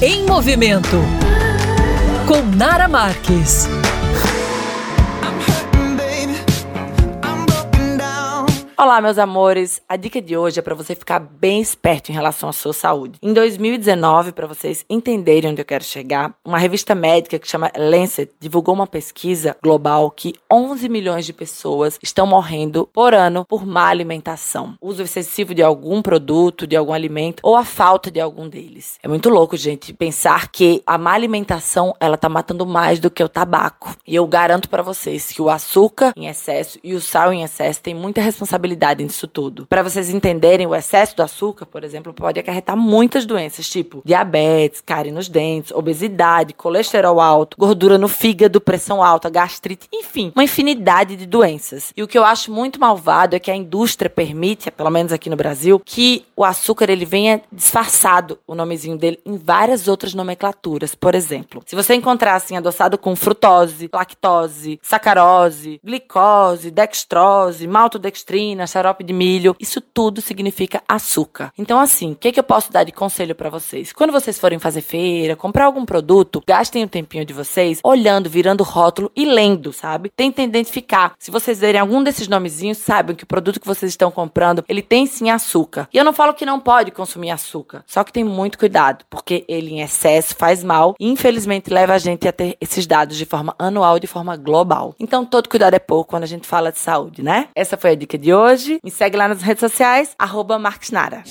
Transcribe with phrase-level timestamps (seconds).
[0.00, 0.96] Em Movimento,
[2.28, 3.68] com Nara Marques.
[8.80, 9.82] Olá, meus amores.
[9.88, 13.18] A dica de hoje é para você ficar bem esperto em relação à sua saúde.
[13.20, 18.30] Em 2019, para vocês entenderem onde eu quero chegar, uma revista médica que chama Lancet
[18.38, 23.88] divulgou uma pesquisa global que 11 milhões de pessoas estão morrendo por ano por má
[23.88, 28.96] alimentação, uso excessivo de algum produto, de algum alimento ou a falta de algum deles.
[29.02, 33.24] É muito louco, gente, pensar que a má alimentação ela tá matando mais do que
[33.24, 33.96] o tabaco.
[34.06, 37.82] E eu garanto para vocês que o açúcar em excesso e o sal em excesso
[37.82, 39.66] tem muita responsabilidade responsabilidade nisso tudo.
[39.66, 44.82] Para vocês entenderem, o excesso do açúcar, por exemplo, pode acarretar muitas doenças, tipo diabetes,
[44.84, 51.16] cárie nos dentes, obesidade, colesterol alto, gordura no fígado, pressão alta, gastrite, enfim, uma infinidade
[51.16, 51.92] de doenças.
[51.96, 55.30] E o que eu acho muito malvado é que a indústria permite, pelo menos aqui
[55.30, 60.94] no Brasil, que o açúcar ele venha disfarçado, o nomezinho dele, em várias outras nomenclaturas.
[60.94, 68.66] Por exemplo, se você encontrar assim adoçado com frutose, lactose, sacarose, glicose, dextrose, maltodextrina, proteína,
[68.66, 71.52] xarope de milho, isso tudo significa açúcar.
[71.56, 73.92] Então, assim, o que, que eu posso dar de conselho para vocês?
[73.92, 78.62] Quando vocês forem fazer feira, comprar algum produto, gastem um tempinho de vocês olhando, virando
[78.62, 80.10] o rótulo e lendo, sabe?
[80.14, 81.12] Tentem identificar.
[81.18, 84.82] Se vocês verem algum desses nomezinhos, saibam que o produto que vocês estão comprando, ele
[84.82, 85.88] tem sim açúcar.
[85.92, 89.44] E eu não falo que não pode consumir açúcar, só que tem muito cuidado, porque
[89.48, 93.24] ele em excesso faz mal e infelizmente leva a gente a ter esses dados de
[93.24, 94.94] forma anual e de forma global.
[94.98, 97.48] Então, todo cuidado é pouco quando a gente fala de saúde, né?
[97.54, 98.80] Essa foi a dica de hoje hoje.
[98.82, 100.58] Me segue lá nas redes sociais, arroba
[100.90, 101.22] Nara.